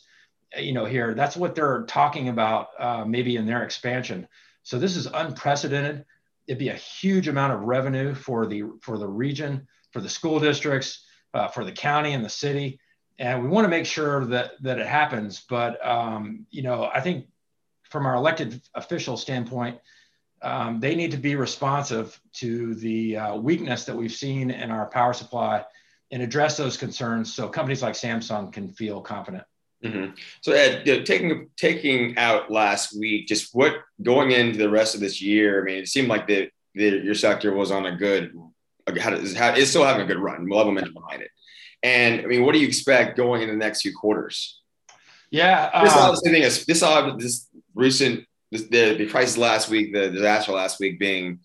you 0.58 0.74
know, 0.74 0.86
here. 0.86 1.14
That's 1.14 1.38
what 1.38 1.56
they're 1.56 1.84
talking 1.84 2.30
about, 2.30 2.68
uh, 2.78 3.06
maybe 3.06 3.38
in 3.38 3.46
their 3.46 3.64
expansion. 3.64 4.28
So 4.64 4.78
this 4.78 4.98
is 4.98 5.08
unprecedented. 5.08 6.06
It'd 6.48 6.60
be 6.60 6.70
a 6.70 6.76
huge 6.76 7.28
amount 7.30 7.54
of 7.54 7.62
revenue 7.62 8.14
for 8.14 8.46
the 8.46 8.64
for 8.82 8.98
the 8.98 9.08
region, 9.08 9.68
for 9.92 10.02
the 10.02 10.10
school 10.10 10.40
districts, 10.40 11.06
uh, 11.34 11.48
for 11.48 11.64
the 11.64 11.72
county 11.72 12.14
and 12.14 12.24
the 12.24 12.30
city, 12.30 12.80
and 13.20 13.44
we 13.44 13.50
want 13.50 13.66
to 13.66 13.70
make 13.70 13.86
sure 13.86 14.26
that 14.26 14.52
that 14.62 14.80
it 14.80 14.88
happens. 14.88 15.46
But 15.50 15.86
um, 15.86 16.46
you 16.50 16.64
know, 16.64 16.90
I 16.94 17.02
think 17.02 17.28
from 17.90 18.06
our 18.06 18.16
elected 18.16 18.62
official 18.76 19.18
standpoint, 19.18 19.80
um, 20.42 20.80
they 20.80 20.96
need 20.96 21.12
to 21.12 21.18
be 21.18 21.36
responsive 21.36 22.20
to 22.34 22.76
the 22.76 23.18
uh, 23.18 23.36
weakness 23.36 23.86
that 23.86 23.96
we've 23.96 24.12
seen 24.12 24.52
in 24.52 24.72
our 24.72 24.86
power 24.88 25.14
supply 25.14 25.64
and 26.12 26.22
address 26.22 26.58
those 26.58 26.78
concerns 26.78 27.34
so 27.34 27.50
companies 27.50 27.82
like 27.82 27.94
Samsung 27.94 28.52
can 28.54 28.70
feel 28.70 29.02
confident. 29.02 29.44
Mm-hmm. 29.84 30.14
So 30.42 30.54
Ed, 30.54 30.88
you 30.88 30.98
know, 30.98 31.04
taking 31.04 31.50
taking 31.56 32.18
out 32.18 32.50
last 32.52 32.98
week, 32.98 33.28
just 33.28 33.54
what 33.54 33.76
going 34.02 34.32
into 34.32 34.58
the 34.58 34.70
rest 34.70 34.96
of 34.96 35.02
this 35.02 35.22
year. 35.22 35.62
I 35.62 35.66
mean, 35.66 35.78
it 35.78 35.88
seemed 35.88 36.08
like 36.08 36.28
the, 36.28 36.50
the 36.74 36.98
your 36.98 37.14
sector 37.14 37.54
was 37.54 37.72
on 37.72 37.86
a 37.86 37.96
good, 37.96 38.34
how 39.00 39.14
is 39.14 39.70
still 39.70 39.86
having 39.86 40.02
a 40.02 40.08
good 40.08 40.20
run, 40.20 40.48
level 40.50 40.72
momentum 40.72 40.94
behind 40.94 41.22
it. 41.22 41.30
And 41.84 42.22
I 42.22 42.26
mean, 42.26 42.44
what 42.44 42.54
do 42.54 42.60
you 42.60 42.68
expect 42.68 43.18
going 43.18 43.44
into 43.44 43.54
the 43.54 43.60
next 43.60 43.82
few 43.82 43.96
quarters? 43.96 44.62
Yeah, 45.30 45.84
this 45.84 45.94
um, 45.94 46.16
the 46.16 46.22
thing 46.22 46.42
is 46.42 46.66
this 46.66 46.80
this 47.20 47.48
recent 47.76 48.26
the, 48.52 48.96
the 48.98 49.08
prices 49.08 49.38
last 49.38 49.70
week, 49.70 49.94
the 49.94 50.10
disaster 50.10 50.52
last 50.52 50.80
week 50.80 51.00
being 51.00 51.40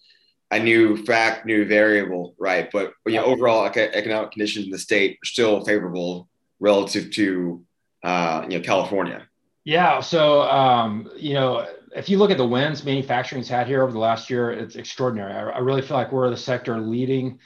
a 0.52 0.59
new 0.59 0.97
fact, 1.04 1.47
new 1.47 1.64
variable, 1.64 2.35
right? 2.38 2.71
But 2.71 2.92
you 3.06 3.14
know, 3.14 3.25
overall 3.25 3.64
economic 3.66 4.32
conditions 4.32 4.66
in 4.66 4.71
the 4.71 4.78
state 4.78 5.18
are 5.23 5.26
still 5.26 5.64
favorable 5.64 6.28
relative 6.61 7.11
to 7.12 7.64
uh, 8.04 8.47
you 8.49 8.59
know 8.59 8.64
California. 8.64 9.26
Yeah. 9.64 10.00
So 10.00 10.42
um, 10.42 11.11
you 11.16 11.35
know, 11.35 11.66
if 11.97 12.09
you 12.09 12.18
look 12.18 12.30
at 12.30 12.37
the 12.37 12.47
wins 12.47 12.85
manufacturing's 12.85 13.49
had 13.49 13.66
here 13.66 13.82
over 13.82 13.92
the 13.92 13.99
last 13.99 14.28
year, 14.28 14.50
it's 14.52 14.76
extraordinary. 14.76 15.32
I, 15.32 15.50
I 15.50 15.59
really 15.59 15.82
feel 15.82 15.97
like 15.97 16.12
we're 16.12 16.30
the 16.30 16.37
sector 16.37 16.78
leading 16.78 17.38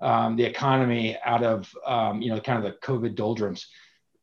um, 0.00 0.36
the 0.36 0.44
economy 0.44 1.18
out 1.24 1.42
of 1.42 1.72
um, 1.86 2.22
you 2.22 2.30
know 2.30 2.40
kind 2.40 2.58
of 2.58 2.64
the 2.64 2.78
COVID 2.86 3.14
doldrums. 3.14 3.66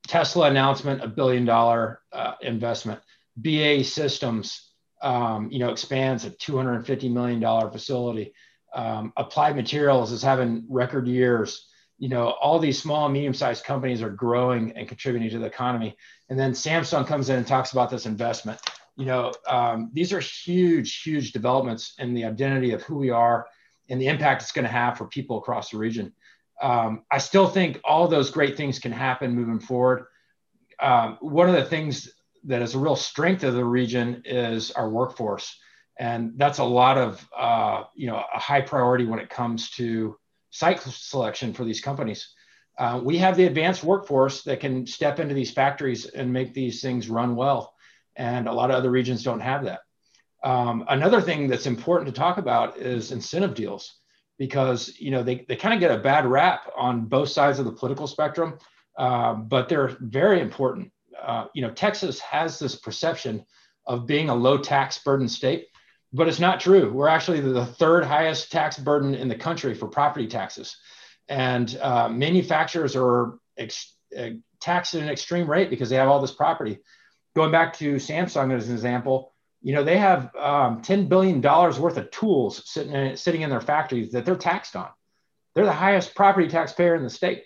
Tesla 0.08 0.50
announcement, 0.50 1.04
a 1.04 1.08
billion 1.08 1.46
dollar 1.46 2.02
uh, 2.12 2.34
investment. 2.42 3.00
BAE 3.38 3.84
Systems 3.84 4.71
um, 5.02 5.52
you 5.52 5.60
know, 5.60 5.70
expands 5.70 6.26
a 6.26 6.32
$250 6.32 7.12
million 7.12 7.72
facility. 7.72 8.34
Um, 8.74 9.12
Applied 9.18 9.56
Materials 9.56 10.12
is 10.12 10.22
having 10.22 10.66
record 10.70 11.08
years. 11.08 11.68
You 11.98 12.10
know, 12.10 12.30
all 12.30 12.60
these 12.60 12.82
small 12.82 13.06
and 13.06 13.14
medium-sized 13.14 13.64
companies 13.64 14.02
are 14.02 14.10
growing 14.10 14.72
and 14.76 14.88
contributing 14.88 15.30
to 15.32 15.40
the 15.40 15.46
economy. 15.46 15.96
And 16.30 16.40
then 16.40 16.52
Samsung 16.52 17.06
comes 17.06 17.30
in 17.30 17.38
and 17.38 17.48
talks 17.48 17.74
about 17.74 17.90
this 17.90 18.06
investment. 18.06 18.60
You 18.98 19.06
know, 19.06 19.32
um, 19.48 19.92
these 19.94 20.14
are 20.14 20.20
huge, 20.20 21.02
huge 21.02 21.32
developments 21.32 21.94
in 22.00 22.14
the 22.14 22.26
identity 22.26 22.72
of 22.72 22.82
who 22.84 22.98
we 22.98 23.10
are 23.10 23.48
and 23.90 24.00
the 24.00 24.08
impact 24.08 24.42
it's 24.42 24.52
going 24.52 24.66
to 24.66 24.72
have 24.72 24.98
for 24.98 25.06
people 25.06 25.38
across 25.38 25.72
the 25.72 25.78
region. 25.78 26.14
Um, 26.62 27.04
I 27.10 27.18
still 27.18 27.48
think 27.48 27.80
all 27.84 28.08
those 28.08 28.30
great 28.30 28.56
things 28.56 28.80
can 28.80 28.92
happen 28.92 29.36
moving 29.36 29.60
forward. 29.60 30.06
Um, 30.80 31.18
one 31.22 31.50
of 31.50 31.56
the 31.56 31.66
things 31.66 32.12
that 32.46 32.62
is 32.62 32.76
a 32.76 32.80
real 32.80 32.96
strength 32.96 33.44
of 33.44 33.54
the 33.54 33.66
region 33.66 34.24
is 34.26 34.72
our 34.72 34.90
workforce, 34.90 35.58
and 36.00 36.34
that's 36.38 36.60
a 36.60 36.64
lot 36.64 36.98
of 36.98 37.28
uh, 37.38 37.84
you 37.96 38.08
know 38.08 38.24
a 38.34 38.40
high 38.40 38.62
priority 38.62 39.06
when 39.06 39.20
it 39.20 39.30
comes 39.30 39.70
to 39.72 40.18
site 40.50 40.82
selection 40.82 41.54
for 41.54 41.64
these 41.64 41.82
companies. 41.82 42.34
Uh, 42.78 43.00
we 43.04 43.18
have 43.18 43.38
the 43.38 43.46
advanced 43.46 43.84
workforce 43.84 44.44
that 44.44 44.60
can 44.60 44.88
step 44.88 45.20
into 45.20 45.34
these 45.34 45.52
factories 45.52 46.06
and 46.06 46.32
make 46.32 46.54
these 46.54 46.82
things 46.82 47.10
run 47.10 47.36
well, 47.36 47.74
and 48.16 48.48
a 48.48 48.54
lot 48.54 48.72
of 48.72 48.78
other 48.78 48.92
regions 48.92 49.24
don't 49.24 49.40
have 49.40 49.66
that. 49.66 49.82
Um, 50.44 50.86
another 50.90 51.22
thing 51.22 51.48
that's 51.48 51.68
important 51.68 52.08
to 52.08 52.20
talk 52.20 52.38
about 52.38 52.78
is 52.78 53.12
incentive 53.12 53.54
deals 53.54 54.00
because 54.40 54.98
you 54.98 55.12
know 55.12 55.22
they, 55.22 55.46
they 55.48 55.56
kind 55.56 55.74
of 55.74 55.80
get 55.80 55.92
a 55.92 56.02
bad 56.02 56.26
rap 56.26 56.72
on 56.76 57.06
both 57.06 57.30
sides 57.30 57.60
of 57.60 57.66
the 57.66 57.72
political 57.72 58.08
spectrum, 58.08 58.58
uh, 58.98 59.34
but 59.36 59.70
they're 59.70 59.96
very 60.00 60.42
important. 60.42 60.92
Uh, 61.22 61.46
you 61.54 61.62
know, 61.62 61.72
Texas 61.72 62.20
has 62.20 62.60
this 62.60 62.76
perception 62.76 63.46
of 63.86 64.06
being 64.06 64.30
a 64.30 64.36
low 64.36 64.58
tax 64.58 65.00
burden 65.00 65.28
state, 65.28 65.68
but 66.14 66.28
it's 66.28 66.40
not 66.40 66.60
true. 66.60 66.92
We're 66.92 67.08
actually 67.08 67.42
the 67.42 67.66
third 67.66 68.04
highest 68.04 68.52
tax 68.52 68.78
burden 68.78 69.16
in 69.16 69.28
the 69.28 69.36
country 69.36 69.74
for 69.74 69.88
property 69.88 70.28
taxes, 70.28 70.78
and 71.28 71.78
uh, 71.82 72.10
manufacturers 72.10 72.96
are 72.96 73.38
ex- 73.58 73.96
uh, 74.18 74.30
taxed 74.60 74.96
at 74.96 75.02
an 75.02 75.10
extreme 75.10 75.50
rate 75.50 75.70
because 75.70 75.90
they 75.90 75.96
have 75.96 76.10
all 76.10 76.22
this 76.22 76.34
property. 76.34 76.80
Going 77.36 77.52
back 77.52 77.78
to 77.78 77.96
Samsung 77.96 78.54
as 78.54 78.68
an 78.68 78.76
example, 78.76 79.34
you 79.62 79.74
know 79.74 79.84
they 79.84 79.98
have 79.98 80.36
um, 80.36 80.82
10 80.82 81.08
billion 81.08 81.40
dollars 81.42 81.80
worth 81.80 81.98
of 81.98 82.12
tools 82.12 82.62
sitting 82.66 82.94
in, 82.94 83.16
sitting 83.16 83.42
in 83.42 83.50
their 83.50 83.62
factories 83.62 84.12
that 84.12 84.26
they're 84.26 84.36
taxed 84.36 84.76
on. 84.76 84.90
They're 85.54 85.66
the 85.66 85.74
highest 85.74 86.16
property 86.16 86.48
taxpayer 86.48 86.96
in 86.96 87.04
the 87.04 87.10
state, 87.10 87.44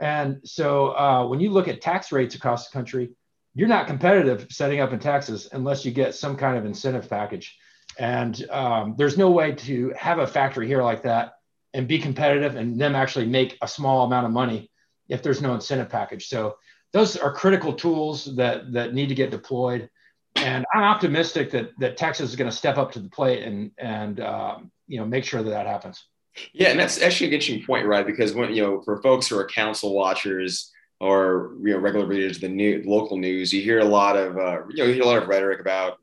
and 0.00 0.40
so 0.44 0.88
uh, 0.96 1.26
when 1.26 1.40
you 1.40 1.50
look 1.50 1.68
at 1.68 1.80
tax 1.80 2.12
rates 2.12 2.34
across 2.34 2.68
the 2.68 2.72
country, 2.72 3.10
you're 3.54 3.68
not 3.68 3.86
competitive 3.86 4.46
setting 4.50 4.80
up 4.80 4.92
in 4.92 4.98
Texas 4.98 5.48
unless 5.52 5.84
you 5.84 5.92
get 5.92 6.14
some 6.14 6.36
kind 6.36 6.58
of 6.58 6.64
incentive 6.64 7.08
package. 7.08 7.56
And 7.98 8.48
um, 8.50 8.94
there's 8.98 9.16
no 9.16 9.30
way 9.30 9.52
to 9.52 9.94
have 9.96 10.18
a 10.18 10.26
factory 10.26 10.66
here 10.66 10.82
like 10.82 11.02
that 11.02 11.34
and 11.72 11.86
be 11.86 11.98
competitive 11.98 12.56
and 12.56 12.80
them 12.80 12.94
actually 12.94 13.26
make 13.26 13.56
a 13.62 13.68
small 13.68 14.04
amount 14.04 14.26
of 14.26 14.32
money 14.32 14.70
if 15.08 15.22
there's 15.22 15.40
no 15.40 15.54
incentive 15.54 15.88
package. 15.88 16.26
So 16.26 16.56
those 16.92 17.16
are 17.16 17.32
critical 17.32 17.72
tools 17.72 18.36
that 18.36 18.72
that 18.72 18.94
need 18.94 19.08
to 19.08 19.14
get 19.14 19.30
deployed. 19.30 19.90
And 20.36 20.64
I'm 20.74 20.82
optimistic 20.82 21.50
that 21.52 21.70
that 21.78 21.96
Texas 21.96 22.30
is 22.30 22.36
going 22.36 22.50
to 22.50 22.56
step 22.56 22.78
up 22.78 22.92
to 22.92 23.00
the 23.00 23.08
plate 23.08 23.44
and 23.44 23.70
and 23.78 24.20
um, 24.20 24.72
you 24.88 24.98
know 24.98 25.06
make 25.06 25.24
sure 25.24 25.42
that 25.42 25.50
that 25.50 25.66
happens. 25.66 26.04
Yeah, 26.52 26.68
and 26.68 26.78
that's 26.78 27.00
actually 27.00 27.28
an 27.28 27.34
interesting 27.34 27.64
point, 27.64 27.86
right? 27.86 28.06
Because 28.06 28.34
when 28.34 28.52
you 28.54 28.62
know, 28.62 28.80
for 28.82 29.00
folks 29.02 29.28
who 29.28 29.38
are 29.38 29.46
council 29.46 29.94
watchers 29.94 30.72
or 31.00 31.52
you 31.62 31.72
know 31.72 31.78
regular 31.78 32.06
readers 32.06 32.36
of 32.36 32.42
the 32.42 32.48
new 32.48 32.82
local 32.84 33.18
news, 33.18 33.52
you 33.52 33.62
hear 33.62 33.80
a 33.80 33.84
lot 33.84 34.16
of 34.16 34.36
uh, 34.36 34.66
you 34.70 34.76
know 34.78 34.84
you 34.84 34.94
hear 34.94 35.02
a 35.02 35.06
lot 35.06 35.22
of 35.22 35.28
rhetoric 35.28 35.60
about 35.60 35.98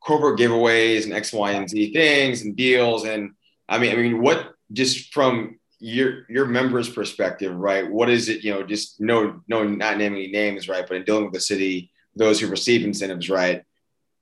corporate 0.00 0.38
giveaways 0.38 1.04
and 1.04 1.12
X, 1.12 1.32
Y, 1.32 1.52
and 1.52 1.68
Z 1.68 1.92
things 1.92 2.42
and 2.42 2.56
deals. 2.56 3.04
And 3.04 3.32
I 3.68 3.78
mean, 3.78 3.92
I 3.92 3.96
mean, 3.96 4.22
what 4.22 4.54
just 4.72 5.12
from 5.12 5.58
your 5.80 6.24
your 6.30 6.46
members' 6.46 6.88
perspective, 6.88 7.54
right? 7.54 7.90
What 7.90 8.08
is 8.08 8.28
it? 8.28 8.42
You 8.42 8.52
know, 8.54 8.62
just 8.62 9.00
no, 9.00 9.40
no, 9.48 9.64
not 9.64 9.98
naming 9.98 10.22
any 10.22 10.32
names, 10.32 10.68
right? 10.68 10.86
But 10.86 10.96
in 10.98 11.04
dealing 11.04 11.24
with 11.24 11.34
the 11.34 11.40
city, 11.40 11.90
those 12.16 12.40
who 12.40 12.46
receive 12.48 12.84
incentives, 12.84 13.28
right? 13.28 13.58
I 13.58 13.64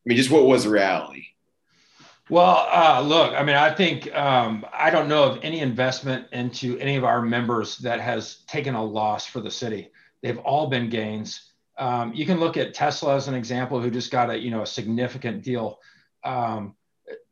mean, 0.04 0.18
just 0.18 0.30
what 0.30 0.46
was 0.46 0.64
the 0.64 0.70
reality? 0.70 1.26
Well, 2.32 2.66
uh, 2.72 3.02
look, 3.02 3.34
I 3.34 3.42
mean, 3.42 3.56
I 3.56 3.74
think 3.74 4.10
um, 4.14 4.64
I 4.72 4.88
don't 4.88 5.06
know 5.06 5.24
of 5.24 5.40
any 5.42 5.60
investment 5.60 6.28
into 6.32 6.78
any 6.78 6.96
of 6.96 7.04
our 7.04 7.20
members 7.20 7.76
that 7.80 8.00
has 8.00 8.36
taken 8.46 8.74
a 8.74 8.82
loss 8.82 9.26
for 9.26 9.40
the 9.40 9.50
city. 9.50 9.90
They've 10.22 10.38
all 10.38 10.68
been 10.68 10.88
gains. 10.88 11.52
Um, 11.76 12.14
you 12.14 12.24
can 12.24 12.40
look 12.40 12.56
at 12.56 12.72
Tesla 12.72 13.16
as 13.16 13.28
an 13.28 13.34
example, 13.34 13.82
who 13.82 13.90
just 13.90 14.10
got 14.10 14.30
a 14.30 14.38
you 14.38 14.50
know 14.50 14.62
a 14.62 14.66
significant 14.66 15.42
deal. 15.42 15.78
Um, 16.24 16.74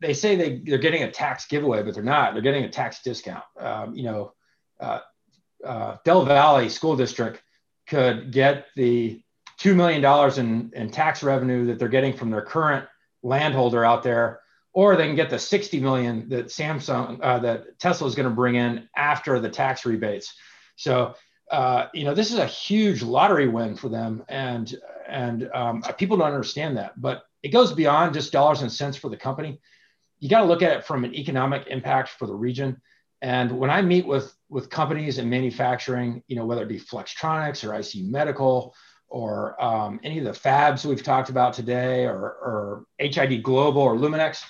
they 0.02 0.12
say 0.12 0.36
they 0.36 0.58
they're 0.58 0.76
getting 0.76 1.04
a 1.04 1.10
tax 1.10 1.46
giveaway, 1.46 1.82
but 1.82 1.94
they're 1.94 2.02
not. 2.02 2.34
They're 2.34 2.42
getting 2.42 2.64
a 2.64 2.70
tax 2.70 3.00
discount. 3.02 3.44
Um, 3.58 3.94
you 3.94 4.02
know, 4.02 4.34
uh, 4.80 4.98
uh, 5.64 5.96
Del 6.04 6.26
Valle 6.26 6.68
School 6.68 6.94
District 6.94 7.42
could 7.86 8.32
get 8.32 8.66
the 8.76 9.22
two 9.56 9.74
million 9.74 10.02
dollars 10.02 10.36
in, 10.36 10.72
in 10.74 10.90
tax 10.90 11.22
revenue 11.22 11.64
that 11.68 11.78
they're 11.78 11.88
getting 11.88 12.12
from 12.12 12.28
their 12.28 12.42
current 12.42 12.86
landholder 13.22 13.82
out 13.82 14.02
there, 14.02 14.39
or 14.72 14.96
they 14.96 15.06
can 15.06 15.16
get 15.16 15.30
the 15.30 15.38
60 15.38 15.80
million 15.80 16.28
that 16.28 16.46
Samsung 16.46 17.18
uh, 17.22 17.38
that 17.40 17.78
Tesla 17.78 18.06
is 18.06 18.14
going 18.14 18.28
to 18.28 18.34
bring 18.34 18.54
in 18.54 18.88
after 18.96 19.40
the 19.40 19.48
tax 19.48 19.84
rebates. 19.84 20.34
So 20.76 21.14
uh, 21.50 21.88
you 21.92 22.04
know, 22.04 22.14
this 22.14 22.30
is 22.30 22.38
a 22.38 22.46
huge 22.46 23.02
lottery 23.02 23.48
win 23.48 23.76
for 23.76 23.88
them, 23.88 24.24
and 24.28 24.74
and 25.08 25.50
um, 25.52 25.82
people 25.98 26.16
don't 26.16 26.28
understand 26.28 26.76
that. 26.76 27.00
But 27.00 27.24
it 27.42 27.48
goes 27.48 27.72
beyond 27.72 28.14
just 28.14 28.32
dollars 28.32 28.62
and 28.62 28.70
cents 28.70 28.96
for 28.96 29.10
the 29.10 29.16
company. 29.16 29.60
You 30.20 30.28
got 30.28 30.40
to 30.40 30.46
look 30.46 30.62
at 30.62 30.76
it 30.76 30.84
from 30.84 31.04
an 31.04 31.14
economic 31.14 31.66
impact 31.66 32.10
for 32.10 32.26
the 32.26 32.34
region. 32.34 32.80
And 33.20 33.58
when 33.58 33.68
I 33.68 33.82
meet 33.82 34.06
with 34.06 34.32
with 34.48 34.70
companies 34.70 35.18
in 35.18 35.28
manufacturing, 35.28 36.22
you 36.28 36.36
know, 36.36 36.46
whether 36.46 36.62
it 36.62 36.68
be 36.68 36.78
Flextronics 36.78 37.68
or 37.68 37.74
IC 37.74 38.08
Medical 38.08 38.74
or 39.08 39.60
um, 39.60 39.98
any 40.04 40.20
of 40.20 40.24
the 40.24 40.30
fabs 40.30 40.86
we've 40.86 41.02
talked 41.02 41.30
about 41.30 41.52
today, 41.52 42.04
or, 42.04 42.20
or 42.20 42.84
HID 42.98 43.42
Global 43.42 43.82
or 43.82 43.96
Luminex, 43.96 44.44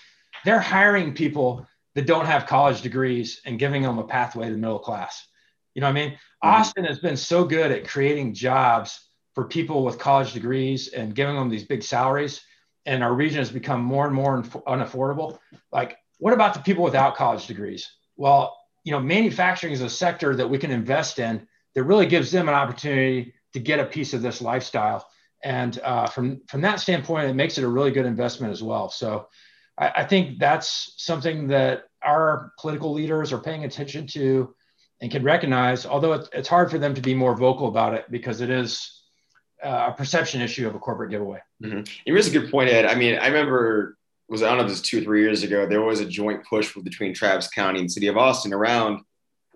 they're 0.45 0.61
hiring 0.61 1.15
people 1.15 1.67
that 1.95 2.07
don't 2.07 2.27
have 2.27 2.47
college 2.47 2.83
degrees 2.83 3.41
and 3.45 3.59
giving 3.59 3.83
them 3.83 3.99
a 3.99 4.05
pathway 4.05 4.47
to 4.47 4.53
the 4.53 4.59
middle 4.59 4.79
class. 4.79 5.27
You 5.75 5.81
know 5.81 5.89
what 5.89 5.99
I 5.99 6.01
mean? 6.01 6.11
Mm-hmm. 6.11 6.49
Austin 6.49 6.85
has 6.85 6.99
been 6.99 7.17
so 7.17 7.45
good 7.45 7.73
at 7.73 7.89
creating 7.89 8.35
jobs 8.35 9.01
for 9.35 9.45
people 9.47 9.85
with 9.85 9.99
college 9.99 10.33
degrees 10.33 10.89
and 10.89 11.15
giving 11.15 11.37
them 11.37 11.49
these 11.49 11.65
big 11.65 11.83
salaries. 11.83 12.41
And 12.87 13.03
our 13.03 13.13
region 13.13 13.39
has 13.39 13.51
become 13.51 13.83
more 13.83 14.07
and 14.07 14.15
more 14.15 14.43
unaffordable. 14.43 15.39
Like, 15.71 15.97
what 16.19 16.33
about 16.33 16.55
the 16.55 16.61
people 16.61 16.85
without 16.85 17.17
college 17.17 17.47
degrees? 17.47 17.89
Well, 18.17 18.57
you 18.85 18.93
know, 18.93 19.01
manufacturing 19.01 19.73
is 19.73 19.83
a 19.83 19.91
sector 19.91 20.35
that 20.37 20.49
we 20.49 20.59
can 20.59 20.71
invest 20.71 21.19
in 21.19 21.47
that 21.75 21.85
really 21.85 22.07
gives 22.07 22.31
them 22.31 22.49
an 22.49 22.55
opportunity 22.55 23.35
to 23.53 23.61
get 23.61 23.81
a 23.81 23.85
piece 23.85 24.15
of 24.15 24.23
this 24.23 24.41
lifestyle. 24.41 25.07
And 25.43 25.79
uh, 25.81 26.07
from 26.07 26.43
from 26.49 26.61
that 26.63 26.81
standpoint, 26.81 27.31
it 27.31 27.35
makes 27.35 27.59
it 27.59 27.65
a 27.65 27.69
really 27.69 27.91
good 27.91 28.07
investment 28.07 28.53
as 28.53 28.63
well. 28.63 28.91
So, 28.91 29.29
I, 29.81 29.93
I 29.97 30.05
think 30.05 30.39
that's 30.39 30.95
something 30.97 31.49
that 31.49 31.85
our 32.03 32.53
political 32.59 32.93
leaders 32.93 33.33
are 33.33 33.39
paying 33.39 33.65
attention 33.65 34.07
to 34.09 34.55
and 35.01 35.11
can 35.11 35.23
recognize, 35.23 35.87
although 35.87 36.13
it's, 36.13 36.29
it's 36.33 36.49
hard 36.49 36.71
for 36.71 36.79
them 36.79 36.95
to 36.95 37.01
be 37.01 37.15
more 37.15 37.35
vocal 37.35 37.69
about 37.69 37.95
it 37.95 38.05
because 38.11 38.41
it 38.41 38.51
is 38.51 39.03
uh, 39.65 39.89
a 39.89 39.93
perception 39.93 40.41
issue 40.41 40.69
of 40.69 40.75
a 40.75 40.79
corporate 40.79 41.11
giveaway. 41.11 41.39
Mm-hmm. 41.63 41.83
It 42.07 42.13
was 42.13 42.29
a 42.29 42.31
good 42.31 42.51
point, 42.51 42.71
Ed. 42.71 42.87
I 42.87 42.95
mean, 42.95 43.19
I 43.19 43.27
remember 43.27 43.97
was 44.29 44.43
I 44.43 44.49
don't 44.49 44.59
know 44.59 44.69
this 44.69 44.81
two 44.81 45.01
or 45.01 45.03
three 45.03 45.23
years 45.23 45.43
ago. 45.43 45.67
There 45.67 45.83
was 45.83 46.01
a 46.01 46.07
joint 46.07 46.45
push 46.49 46.73
between 46.75 47.13
Travis 47.13 47.49
County 47.49 47.81
and 47.81 47.91
City 47.91 48.07
of 48.07 48.17
Austin 48.17 48.55
around 48.55 49.01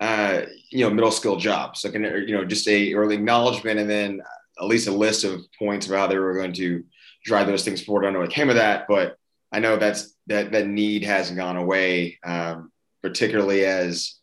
uh, 0.01 0.43
you 0.71 0.85
know 0.85 0.91
middle 0.93 1.13
skill 1.13 1.37
jobs, 1.37 1.85
like 1.85 1.95
you 1.95 2.37
know 2.37 2.45
just 2.45 2.67
a 2.67 2.93
early 2.95 3.15
acknowledgement 3.15 3.79
and 3.79 3.89
then 3.89 4.21
at 4.61 4.67
least 4.67 4.89
a 4.89 4.93
list 4.93 5.25
of 5.25 5.41
points 5.59 5.87
of 5.87 5.95
how 5.95 6.07
they 6.07 6.19
were 6.19 6.35
going 6.35 6.53
to 6.55 6.85
drive 7.25 7.47
those 7.47 7.65
things 7.65 7.83
forward. 7.83 8.03
I 8.03 8.07
don't 8.07 8.15
know 8.15 8.21
what 8.21 8.31
came 8.31 8.51
of 8.51 8.57
that, 8.57 8.87
but 8.89 9.17
I 9.55 9.61
know 9.61 9.77
that's 9.77 10.13
that 10.27 10.51
that 10.51 10.67
need 10.67 11.05
hasn't 11.05 11.39
gone 11.39 11.57
away, 11.57 12.19
um, 12.25 12.73
particularly 13.03 13.65
as 13.65 14.17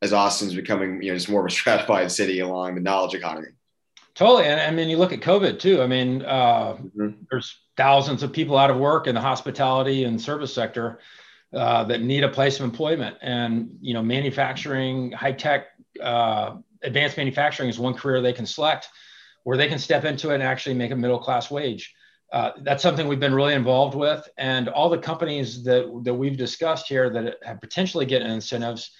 as 0.00 0.12
Austin's 0.12 0.54
becoming, 0.54 1.02
you 1.02 1.10
know, 1.10 1.16
just 1.16 1.28
more 1.28 1.40
of 1.40 1.46
a 1.46 1.54
stratified 1.60 2.12
city 2.12 2.38
along 2.38 2.76
the 2.76 2.80
knowledge 2.80 3.14
economy. 3.14 3.48
Totally. 4.14 4.44
And 4.44 4.60
I 4.60 4.70
mean, 4.70 4.88
you 4.88 4.96
look 4.96 5.12
at 5.12 5.20
COVID 5.20 5.58
too. 5.58 5.82
I 5.82 5.88
mean, 5.88 6.22
uh, 6.22 6.74
mm-hmm. 6.74 7.08
there's 7.30 7.58
thousands 7.76 8.22
of 8.22 8.32
people 8.32 8.56
out 8.56 8.70
of 8.70 8.76
work 8.76 9.08
in 9.08 9.14
the 9.16 9.20
hospitality 9.20 10.04
and 10.04 10.20
service 10.20 10.54
sector 10.54 11.00
uh, 11.52 11.82
that 11.84 12.02
need 12.02 12.22
a 12.22 12.28
place 12.28 12.58
of 12.58 12.64
employment. 12.64 13.16
And, 13.20 13.76
you 13.80 13.92
know, 13.92 14.02
manufacturing, 14.02 15.12
high 15.12 15.32
tech, 15.32 15.66
uh, 16.00 16.56
advanced 16.82 17.16
manufacturing 17.16 17.68
is 17.68 17.78
one 17.78 17.92
career 17.92 18.22
they 18.22 18.32
can 18.32 18.46
select 18.46 18.88
where 19.42 19.58
they 19.58 19.68
can 19.68 19.78
step 19.78 20.04
into 20.04 20.30
it 20.30 20.34
and 20.34 20.42
actually 20.42 20.74
make 20.74 20.92
a 20.92 20.96
middle 20.96 21.18
class 21.18 21.50
wage. 21.50 21.94
Uh, 22.32 22.52
that's 22.62 22.82
something 22.82 23.06
we've 23.06 23.20
been 23.20 23.34
really 23.34 23.54
involved 23.54 23.94
with. 23.94 24.28
And 24.36 24.68
all 24.68 24.90
the 24.90 24.98
companies 24.98 25.62
that, 25.64 26.02
that 26.04 26.14
we've 26.14 26.36
discussed 26.36 26.88
here 26.88 27.08
that 27.10 27.36
have 27.42 27.60
potentially 27.60 28.04
get 28.04 28.22
incentives 28.22 28.90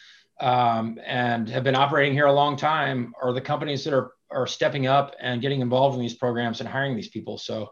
um, 0.41 0.99
and 1.05 1.49
have 1.49 1.65
been 1.65 1.75
operating 1.75 2.13
here 2.13 2.27
a 2.27 2.33
long 2.33 2.57
time 2.57 3.13
are 3.21 3.33
the 3.33 3.41
companies 3.41 3.85
that 3.85 3.95
are 3.95 4.13
are 4.31 4.47
stepping 4.47 4.87
up 4.87 5.15
and 5.21 5.41
getting 5.41 5.61
involved 5.61 5.95
in 5.95 6.03
these 6.03 6.15
programs 6.15 6.61
and 6.61 6.69
hiring 6.69 6.97
these 6.97 7.09
people. 7.09 7.39
So 7.39 7.71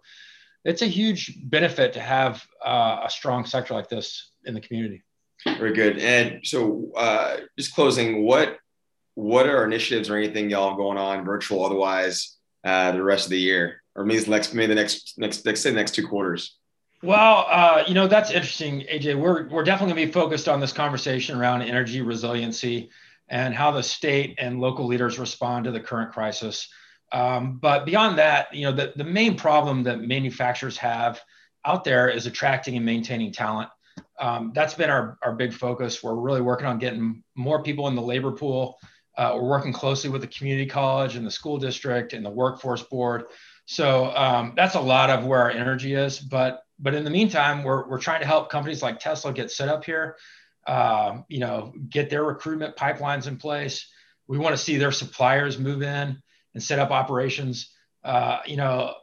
it's 0.64 0.82
a 0.82 0.87
huge 0.87 1.37
benefit 1.50 1.92
to 1.94 2.00
have 2.00 2.44
uh, 2.64 3.00
a 3.04 3.11
strong 3.11 3.44
sector 3.44 3.75
like 3.75 3.88
this 3.88 4.30
in 4.44 4.54
the 4.54 4.61
community. 4.61 5.02
Very 5.44 5.75
good. 5.75 5.99
And 5.99 6.40
so, 6.44 6.90
uh, 6.96 7.38
just 7.58 7.75
closing, 7.75 8.25
what 8.25 8.58
what 9.14 9.46
are 9.46 9.64
initiatives 9.64 10.11
or 10.11 10.16
anything 10.16 10.50
y'all 10.50 10.76
going 10.76 10.99
on, 10.99 11.25
virtual 11.25 11.64
otherwise, 11.64 12.37
uh, 12.64 12.92
the 12.92 13.02
rest 13.02 13.26
of 13.26 13.30
the 13.30 13.38
year, 13.38 13.82
or 13.96 14.04
maybe 14.04 14.24
next 14.30 14.54
maybe 14.54 14.68
the 14.68 14.74
next 14.74 15.14
next 15.18 15.44
next 15.44 15.62
say 15.62 15.72
next 15.72 15.94
two 15.94 16.06
quarters? 16.06 16.56
Well, 17.02 17.46
uh, 17.50 17.84
you 17.86 17.92
know, 17.92 18.06
that's 18.06 18.30
interesting, 18.30 18.80
AJ. 18.90 19.20
We're, 19.20 19.46
we're 19.48 19.62
definitely 19.62 19.94
going 19.94 20.06
to 20.06 20.12
be 20.12 20.12
focused 20.12 20.48
on 20.48 20.58
this 20.58 20.72
conversation 20.72 21.38
around 21.38 21.60
energy 21.60 22.00
resiliency 22.00 22.88
and 23.28 23.54
how 23.54 23.72
the 23.72 23.82
state 23.82 24.36
and 24.38 24.58
local 24.58 24.86
leaders 24.86 25.18
respond 25.18 25.66
to 25.66 25.70
the 25.70 25.80
current 25.80 26.12
crisis. 26.12 26.66
Um, 27.12 27.58
but 27.58 27.84
beyond 27.84 28.18
that, 28.18 28.54
you 28.54 28.64
know, 28.64 28.72
the, 28.72 28.94
the 28.96 29.04
main 29.04 29.36
problem 29.36 29.82
that 29.82 30.00
manufacturers 30.00 30.78
have 30.78 31.20
out 31.66 31.84
there 31.84 32.08
is 32.08 32.26
attracting 32.26 32.76
and 32.76 32.86
maintaining 32.86 33.32
talent. 33.32 33.68
Um, 34.18 34.52
that's 34.54 34.74
been 34.74 34.88
our, 34.88 35.18
our 35.22 35.34
big 35.34 35.52
focus. 35.52 36.02
We're 36.02 36.14
really 36.14 36.40
working 36.40 36.66
on 36.66 36.78
getting 36.78 37.22
more 37.34 37.62
people 37.62 37.88
in 37.88 37.94
the 37.94 38.02
labor 38.02 38.32
pool. 38.32 38.78
Uh, 39.16 39.32
we're 39.36 39.48
working 39.48 39.72
closely 39.72 40.08
with 40.08 40.22
the 40.22 40.26
community 40.26 40.66
college 40.66 41.16
and 41.16 41.26
the 41.26 41.30
school 41.30 41.58
district 41.58 42.14
and 42.14 42.24
the 42.24 42.30
workforce 42.30 42.82
board. 42.82 43.24
So 43.66 44.14
um, 44.14 44.52
that's 44.56 44.75
a 44.75 44.80
lot 44.80 45.11
of 45.11 45.25
where 45.25 45.40
our 45.40 45.50
energy 45.50 45.94
is. 45.94 46.18
But 46.18 46.62
but 46.78 46.94
in 46.94 47.04
the 47.04 47.11
meantime, 47.11 47.62
we're, 47.62 47.88
we're 47.88 48.00
trying 48.00 48.21
to 48.21 48.26
help 48.26 48.50
companies 48.50 48.83
like 48.83 48.99
Tesla 48.99 49.33
get 49.33 49.50
set 49.50 49.68
up 49.68 49.85
here, 49.85 50.16
uh, 50.66 51.18
you 51.28 51.38
know, 51.38 51.73
get 51.88 52.11
their 52.11 52.25
recruitment 52.25 52.76
pipelines 52.76 53.26
in 53.26 53.37
place. 53.37 53.88
We 54.26 54.38
want 54.38 54.56
to 54.56 54.62
see 54.62 54.76
their 54.76 54.92
suppliers 54.92 55.59
move 55.59 55.83
in 55.83 56.21
and 56.52 56.62
set 56.62 56.78
up 56.78 56.90
operations. 56.90 57.71
Uh, 58.02 58.38
you 58.44 58.56
know, 58.56 58.94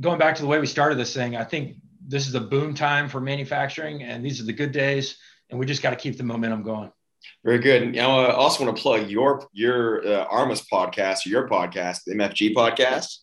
going 0.00 0.18
back 0.18 0.34
to 0.36 0.42
the 0.42 0.48
way 0.48 0.58
we 0.58 0.66
started 0.66 0.98
this 0.98 1.14
thing, 1.14 1.36
I 1.36 1.44
think 1.44 1.76
this 2.06 2.26
is 2.26 2.34
a 2.34 2.40
boom 2.40 2.74
time 2.74 3.08
for 3.08 3.20
manufacturing, 3.20 4.02
and 4.02 4.24
these 4.24 4.40
are 4.40 4.44
the 4.44 4.52
good 4.52 4.72
days, 4.72 5.18
and 5.50 5.58
we 5.58 5.66
just 5.66 5.82
got 5.82 5.90
to 5.90 5.96
keep 5.96 6.16
the 6.16 6.24
momentum 6.24 6.62
going. 6.62 6.90
Very 7.44 7.58
good. 7.58 7.82
And 7.82 7.98
I 7.98 8.30
also 8.30 8.64
want 8.64 8.76
to 8.76 8.82
plug 8.82 9.08
your 9.08 9.46
your 9.52 10.06
uh, 10.06 10.24
ARMA's 10.24 10.62
podcast, 10.62 11.26
your 11.26 11.48
podcast, 11.48 12.04
the 12.06 12.14
MFG 12.14 12.54
podcast. 12.54 13.18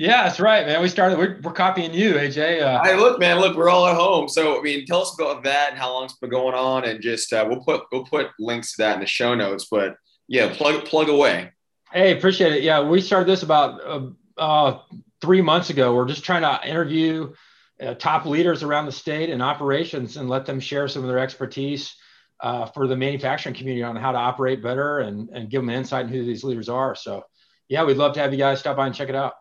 Yeah, 0.00 0.22
that's 0.22 0.40
right, 0.40 0.66
man. 0.66 0.80
We 0.80 0.88
started. 0.88 1.18
We're, 1.18 1.38
we're 1.42 1.52
copying 1.52 1.92
you, 1.92 2.14
AJ. 2.14 2.62
Uh, 2.62 2.82
hey, 2.82 2.96
look, 2.96 3.20
man. 3.20 3.38
Look, 3.38 3.54
we're 3.54 3.68
all 3.68 3.86
at 3.86 3.94
home. 3.94 4.30
So, 4.30 4.58
I 4.58 4.62
mean, 4.62 4.86
tell 4.86 5.02
us 5.02 5.14
about 5.20 5.44
that 5.44 5.72
and 5.72 5.78
how 5.78 5.92
long 5.92 6.04
it's 6.04 6.16
been 6.16 6.30
going 6.30 6.54
on, 6.54 6.86
and 6.86 7.02
just 7.02 7.30
uh, 7.34 7.44
we'll 7.46 7.60
put 7.60 7.82
we'll 7.92 8.06
put 8.06 8.28
links 8.38 8.72
to 8.76 8.82
that 8.82 8.94
in 8.94 9.00
the 9.00 9.06
show 9.06 9.34
notes. 9.34 9.66
But 9.70 9.96
yeah, 10.26 10.54
plug 10.54 10.86
plug 10.86 11.10
away. 11.10 11.50
Hey, 11.92 12.16
appreciate 12.16 12.54
it. 12.54 12.62
Yeah, 12.62 12.80
we 12.80 13.02
started 13.02 13.28
this 13.28 13.42
about 13.42 13.78
uh, 13.84 14.40
uh 14.40 14.78
three 15.20 15.42
months 15.42 15.68
ago. 15.68 15.94
We're 15.94 16.08
just 16.08 16.24
trying 16.24 16.42
to 16.42 16.66
interview 16.66 17.34
uh, 17.78 17.92
top 17.92 18.24
leaders 18.24 18.62
around 18.62 18.86
the 18.86 18.92
state 18.92 19.28
and 19.28 19.42
operations 19.42 20.16
and 20.16 20.30
let 20.30 20.46
them 20.46 20.60
share 20.60 20.88
some 20.88 21.02
of 21.02 21.10
their 21.10 21.18
expertise 21.18 21.94
uh, 22.40 22.64
for 22.64 22.88
the 22.88 22.96
manufacturing 22.96 23.54
community 23.54 23.82
on 23.82 23.96
how 23.96 24.12
to 24.12 24.18
operate 24.18 24.62
better 24.62 25.00
and, 25.00 25.28
and 25.28 25.50
give 25.50 25.60
them 25.60 25.68
insight 25.68 26.06
in 26.06 26.10
who 26.10 26.24
these 26.24 26.42
leaders 26.42 26.70
are. 26.70 26.94
So, 26.94 27.22
yeah, 27.68 27.84
we'd 27.84 27.98
love 27.98 28.14
to 28.14 28.20
have 28.20 28.32
you 28.32 28.38
guys 28.38 28.60
stop 28.60 28.78
by 28.78 28.86
and 28.86 28.94
check 28.94 29.10
it 29.10 29.14
out. 29.14 29.34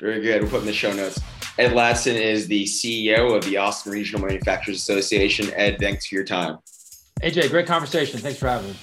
Very 0.00 0.20
good. 0.20 0.42
We'll 0.42 0.50
put 0.50 0.60
in 0.60 0.66
the 0.66 0.72
show 0.72 0.92
notes. 0.92 1.20
Ed 1.58 1.72
Latson 1.72 2.14
is 2.14 2.48
the 2.48 2.64
CEO 2.64 3.34
of 3.34 3.44
the 3.44 3.56
Austin 3.56 3.92
Regional 3.92 4.26
Manufacturers 4.26 4.76
Association. 4.76 5.50
Ed, 5.54 5.78
thanks 5.80 6.06
for 6.06 6.16
your 6.16 6.24
time. 6.24 6.58
AJ, 7.22 7.50
great 7.50 7.66
conversation. 7.66 8.20
Thanks 8.20 8.38
for 8.38 8.48
having 8.48 8.68
me. 8.68 8.76